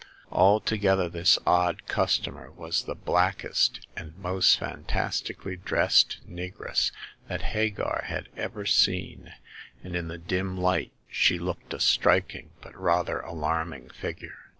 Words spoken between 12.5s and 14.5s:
but rather alarming figure.